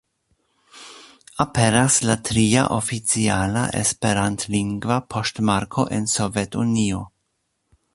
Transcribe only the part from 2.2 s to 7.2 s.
tria oficiala esperantlingva poŝtmarko en Sovetunio.